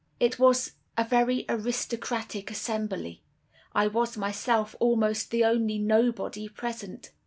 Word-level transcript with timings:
"It 0.19 0.39
was 0.39 0.71
a 0.97 1.03
very 1.03 1.45
aristocratic 1.47 2.49
assembly. 2.49 3.21
I 3.75 3.85
was 3.85 4.17
myself 4.17 4.75
almost 4.79 5.29
the 5.29 5.43
only 5.45 5.77
'nobody' 5.77 6.49
present. 6.49 7.11